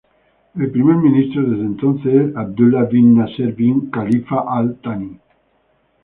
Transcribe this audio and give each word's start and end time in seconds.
El 0.59 0.71
primer 0.71 0.95
ministro 0.95 1.43
desde 1.43 1.61
entonces 1.63 2.11
es 2.31 2.35
Abdullah 2.35 2.85
bin 2.85 3.15
Nasser 3.19 3.53
bin 3.53 3.91
Khalifa 3.91 4.45
Al 4.47 4.77
Thani. 4.77 5.19